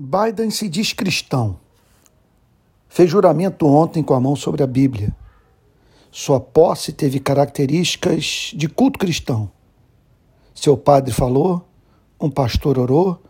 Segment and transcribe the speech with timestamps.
[0.00, 1.58] Biden se diz cristão.
[2.88, 5.12] Fez juramento ontem com a mão sobre a Bíblia.
[6.08, 9.50] Sua posse teve características de culto cristão.
[10.54, 11.66] Seu padre falou,
[12.20, 13.20] um pastor orou,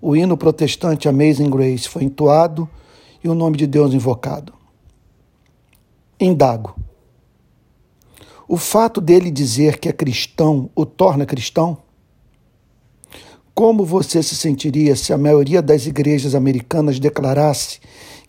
[0.00, 2.70] o hino protestante Amazing Grace foi entoado
[3.24, 4.54] e o nome de Deus invocado.
[6.20, 6.76] Indago.
[8.46, 11.78] O fato dele dizer que é cristão o torna cristão?
[13.54, 17.80] Como você se sentiria se a maioria das igrejas americanas declarasse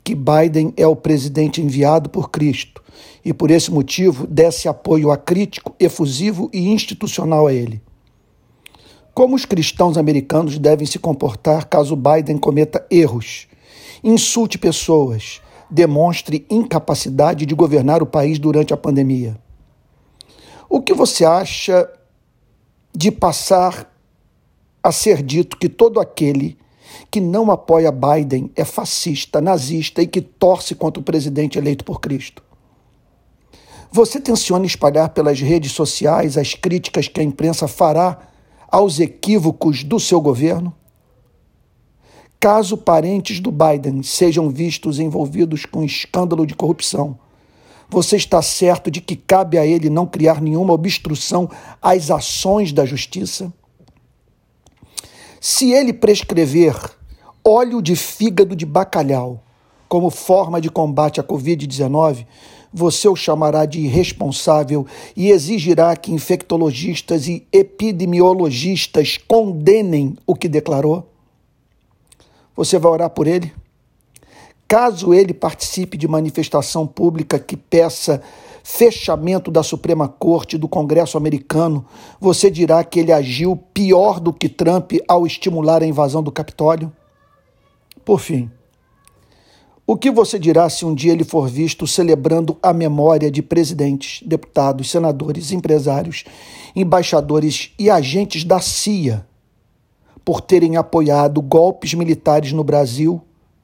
[0.03, 2.83] que Biden é o presidente enviado por Cristo
[3.23, 7.81] e, por esse motivo, desse apoio acrítico, efusivo e institucional a ele?
[9.13, 13.47] Como os cristãos americanos devem se comportar caso Biden cometa erros,
[14.03, 15.39] insulte pessoas,
[15.71, 19.37] demonstre incapacidade de governar o país durante a pandemia?
[20.67, 21.89] O que você acha
[22.93, 23.92] de passar
[24.83, 26.57] a ser dito que todo aquele
[27.09, 32.01] que não apoia Biden é fascista, nazista e que torce contra o presidente eleito por
[32.01, 32.43] Cristo.
[33.91, 38.27] Você tenciona espalhar pelas redes sociais as críticas que a imprensa fará
[38.67, 40.75] aos equívocos do seu governo?
[42.39, 47.17] Caso parentes do Biden sejam vistos envolvidos com escândalo de corrupção,
[47.89, 52.85] você está certo de que cabe a ele não criar nenhuma obstrução às ações da
[52.85, 53.53] justiça?
[55.45, 56.73] Se ele prescrever
[57.43, 59.43] óleo de fígado de bacalhau
[59.89, 62.25] como forma de combate à Covid-19,
[62.73, 71.11] você o chamará de irresponsável e exigirá que infectologistas e epidemiologistas condenem o que declarou?
[72.55, 73.51] Você vai orar por ele?
[74.73, 78.23] Caso ele participe de manifestação pública que peça
[78.63, 81.85] fechamento da Suprema Corte do Congresso americano,
[82.19, 86.91] você dirá que ele agiu pior do que Trump ao estimular a invasão do Capitólio?
[88.03, 88.49] Por fim,
[89.85, 94.27] o que você dirá se um dia ele for visto celebrando a memória de presidentes,
[94.27, 96.23] deputados, senadores, empresários,
[96.75, 99.23] embaixadores e agentes da CIA
[100.25, 103.21] por terem apoiado golpes militares no Brasil,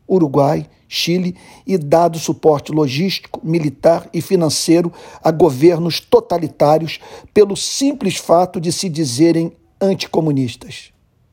[0.08, 1.36] Uruguai, Chile
[1.68, 4.92] e dado suporte logístico, militar e financeiro
[5.24, 7.00] a governos totalitários
[7.32, 10.92] pelo simples fato de se dizerem anticomunistas.